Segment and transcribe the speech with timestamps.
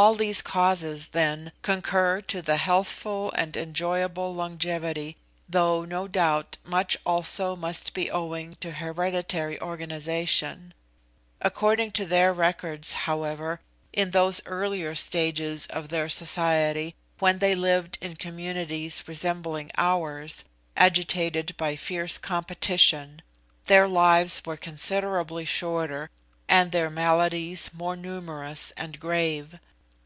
[0.00, 5.16] All these causes, then, concur to their healthful and enjoyable longevity,
[5.48, 10.72] though, no doubt, much also must be owing to hereditary organisation.
[11.40, 13.60] According to their records, however,
[13.92, 20.44] in those earlier stages of their society when they lived in communities resembling ours,
[20.76, 23.20] agitated by fierce competition,
[23.64, 26.08] their lives were considerably shorter,
[26.48, 29.58] and their maladies more numerous and grave.